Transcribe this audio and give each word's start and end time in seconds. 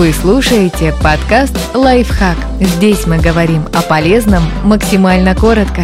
Вы 0.00 0.14
слушаете 0.14 0.94
подкаст 1.04 1.54
«Лайфхак». 1.74 2.38
Здесь 2.58 3.06
мы 3.06 3.18
говорим 3.18 3.66
о 3.74 3.82
полезном 3.82 4.42
максимально 4.64 5.34
коротко. 5.34 5.82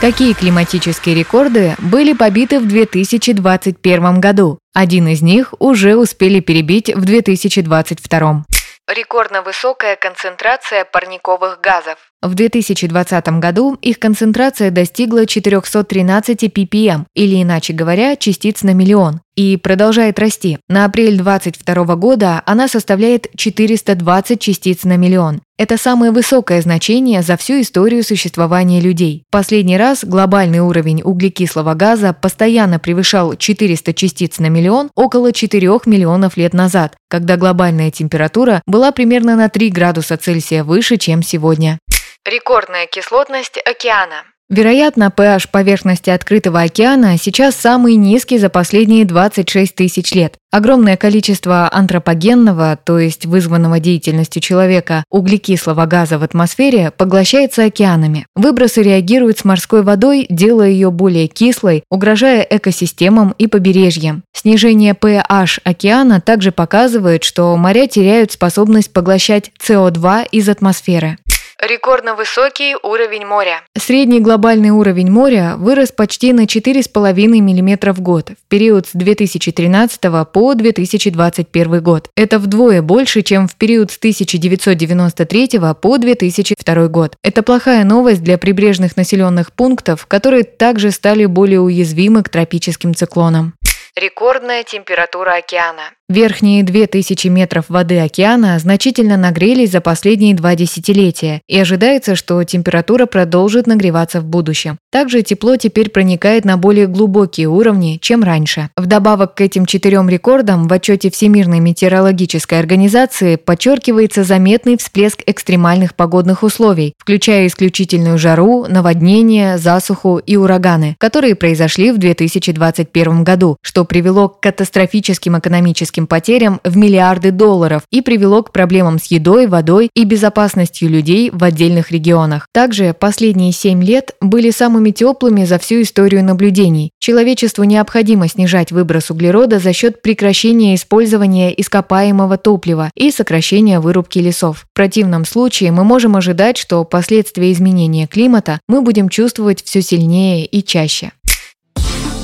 Какие 0.00 0.32
климатические 0.32 1.16
рекорды 1.16 1.74
были 1.78 2.12
побиты 2.12 2.60
в 2.60 2.68
2021 2.68 4.20
году? 4.20 4.60
Один 4.72 5.08
из 5.08 5.20
них 5.20 5.52
уже 5.58 5.96
успели 5.96 6.38
перебить 6.38 6.94
в 6.94 7.04
2022. 7.04 8.44
Рекордно 8.86 9.42
высокая 9.42 9.96
концентрация 9.96 10.84
парниковых 10.84 11.60
газов. 11.60 12.11
В 12.22 12.34
2020 12.34 13.40
году 13.40 13.76
их 13.82 13.98
концентрация 13.98 14.70
достигла 14.70 15.26
413 15.26 16.44
ppm, 16.44 17.06
или 17.16 17.42
иначе 17.42 17.72
говоря, 17.72 18.14
частиц 18.14 18.62
на 18.62 18.74
миллион, 18.74 19.20
и 19.34 19.56
продолжает 19.56 20.20
расти. 20.20 20.58
На 20.68 20.84
апрель 20.84 21.16
2022 21.16 21.96
года 21.96 22.42
она 22.46 22.68
составляет 22.68 23.26
420 23.36 24.40
частиц 24.40 24.84
на 24.84 24.96
миллион. 24.96 25.40
Это 25.58 25.76
самое 25.76 26.10
высокое 26.12 26.60
значение 26.60 27.22
за 27.22 27.36
всю 27.36 27.60
историю 27.60 28.02
существования 28.02 28.80
людей. 28.80 29.22
Последний 29.30 29.76
раз 29.76 30.04
глобальный 30.04 30.58
уровень 30.58 31.02
углекислого 31.02 31.74
газа 31.74 32.12
постоянно 32.12 32.78
превышал 32.78 33.36
400 33.36 33.94
частиц 33.94 34.38
на 34.38 34.46
миллион 34.46 34.90
около 34.96 35.32
4 35.32 35.68
миллионов 35.86 36.36
лет 36.36 36.52
назад, 36.52 36.96
когда 37.08 37.36
глобальная 37.36 37.90
температура 37.90 38.60
была 38.66 38.90
примерно 38.92 39.36
на 39.36 39.48
3 39.48 39.70
градуса 39.70 40.16
Цельсия 40.16 40.64
выше, 40.64 40.96
чем 40.96 41.22
сегодня. 41.22 41.78
Рекордная 42.24 42.86
кислотность 42.86 43.58
океана. 43.58 44.22
Вероятно, 44.48 45.12
pH 45.16 45.48
поверхности 45.50 46.10
открытого 46.10 46.60
океана 46.60 47.18
сейчас 47.18 47.56
самый 47.56 47.96
низкий 47.96 48.38
за 48.38 48.48
последние 48.48 49.04
26 49.04 49.74
тысяч 49.74 50.12
лет. 50.12 50.34
Огромное 50.52 50.98
количество 50.98 51.68
антропогенного, 51.72 52.76
то 52.84 52.98
есть 52.98 53.24
вызванного 53.24 53.80
деятельностью 53.80 54.42
человека, 54.42 55.02
углекислого 55.10 55.86
газа 55.86 56.18
в 56.18 56.22
атмосфере 56.22 56.90
поглощается 56.90 57.64
океанами. 57.64 58.26
Выбросы 58.36 58.82
реагируют 58.82 59.38
с 59.38 59.44
морской 59.44 59.82
водой, 59.82 60.26
делая 60.28 60.68
ее 60.68 60.90
более 60.90 61.26
кислой, 61.28 61.82
угрожая 61.90 62.42
экосистемам 62.42 63.34
и 63.38 63.46
побережьям. 63.46 64.22
Снижение 64.34 64.92
pH 64.92 65.60
океана 65.64 66.20
также 66.20 66.52
показывает, 66.52 67.24
что 67.24 67.56
моря 67.56 67.86
теряют 67.86 68.30
способность 68.32 68.92
поглощать 68.92 69.50
СО2 69.66 70.28
из 70.30 70.48
атмосферы. 70.50 71.16
Рекордно 71.64 72.16
высокий 72.16 72.74
уровень 72.82 73.24
моря. 73.24 73.62
Средний 73.78 74.18
глобальный 74.18 74.70
уровень 74.70 75.08
моря 75.08 75.54
вырос 75.56 75.92
почти 75.92 76.32
на 76.32 76.46
4,5 76.46 77.28
мм 77.38 77.92
в 77.92 78.00
год 78.00 78.30
в 78.30 78.48
период 78.48 78.88
с 78.88 78.90
2013 78.94 80.00
по 80.32 80.54
2021 80.54 81.80
год. 81.80 82.08
Это 82.16 82.40
вдвое 82.40 82.82
больше, 82.82 83.22
чем 83.22 83.46
в 83.46 83.54
период 83.54 83.92
с 83.92 83.98
1993 83.98 85.60
по 85.80 85.98
2002 85.98 86.88
год. 86.88 87.14
Это 87.22 87.44
плохая 87.44 87.84
новость 87.84 88.24
для 88.24 88.38
прибрежных 88.38 88.96
населенных 88.96 89.52
пунктов, 89.52 90.06
которые 90.06 90.42
также 90.42 90.90
стали 90.90 91.26
более 91.26 91.60
уязвимы 91.60 92.24
к 92.24 92.28
тропическим 92.28 92.92
циклонам. 92.92 93.54
Рекордная 93.94 94.64
температура 94.64 95.36
океана. 95.36 95.90
Верхние 96.08 96.62
2000 96.62 97.28
метров 97.28 97.66
воды 97.68 97.98
океана 97.98 98.58
значительно 98.58 99.18
нагрелись 99.18 99.70
за 99.70 99.82
последние 99.82 100.34
два 100.34 100.54
десятилетия, 100.54 101.42
и 101.46 101.58
ожидается, 101.58 102.16
что 102.16 102.42
температура 102.44 103.04
продолжит 103.04 103.66
нагреваться 103.66 104.22
в 104.22 104.24
будущем. 104.24 104.78
Также 104.90 105.22
тепло 105.22 105.56
теперь 105.56 105.90
проникает 105.90 106.46
на 106.46 106.56
более 106.56 106.86
глубокие 106.86 107.48
уровни, 107.48 107.98
чем 108.00 108.22
раньше. 108.22 108.70
Вдобавок 108.76 109.34
к 109.34 109.42
этим 109.42 109.66
четырем 109.66 110.08
рекордам 110.08 110.68
в 110.68 110.72
отчете 110.72 111.10
Всемирной 111.10 111.60
метеорологической 111.60 112.58
организации 112.58 113.36
подчеркивается 113.36 114.24
заметный 114.24 114.78
всплеск 114.78 115.22
экстремальных 115.26 115.94
погодных 115.94 116.42
условий, 116.42 116.94
включая 116.98 117.46
исключительную 117.46 118.16
жару, 118.16 118.66
наводнения, 118.68 119.58
засуху 119.58 120.16
и 120.18 120.36
ураганы, 120.36 120.96
которые 120.98 121.34
произошли 121.34 121.92
в 121.92 121.98
2021 121.98 123.24
году, 123.24 123.56
что 123.62 123.81
привело 123.84 124.28
к 124.28 124.40
катастрофическим 124.40 125.38
экономическим 125.38 126.06
потерям 126.06 126.60
в 126.64 126.76
миллиарды 126.76 127.30
долларов 127.30 127.82
и 127.90 128.02
привело 128.02 128.42
к 128.42 128.52
проблемам 128.52 128.98
с 128.98 129.06
едой, 129.06 129.46
водой 129.46 129.90
и 129.94 130.04
безопасностью 130.04 130.88
людей 130.88 131.30
в 131.30 131.42
отдельных 131.44 131.90
регионах. 131.90 132.46
Также 132.52 132.94
последние 132.98 133.52
7 133.52 133.82
лет 133.82 134.14
были 134.20 134.50
самыми 134.50 134.90
теплыми 134.90 135.44
за 135.44 135.58
всю 135.58 135.82
историю 135.82 136.24
наблюдений. 136.24 136.90
Человечеству 136.98 137.64
необходимо 137.64 138.28
снижать 138.28 138.72
выброс 138.72 139.10
углерода 139.10 139.58
за 139.58 139.72
счет 139.72 140.02
прекращения 140.02 140.74
использования 140.74 141.50
ископаемого 141.50 142.38
топлива 142.38 142.90
и 142.94 143.10
сокращения 143.10 143.80
вырубки 143.80 144.18
лесов. 144.18 144.66
В 144.70 144.74
противном 144.74 145.24
случае 145.24 145.72
мы 145.72 145.84
можем 145.84 146.16
ожидать, 146.16 146.56
что 146.56 146.84
последствия 146.84 147.52
изменения 147.52 148.06
климата 148.06 148.60
мы 148.68 148.82
будем 148.82 149.08
чувствовать 149.08 149.62
все 149.62 149.82
сильнее 149.82 150.44
и 150.44 150.62
чаще. 150.62 151.12